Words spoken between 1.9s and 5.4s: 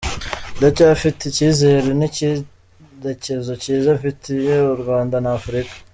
n’icyerekezo cyiza mfitiye u Rwanda na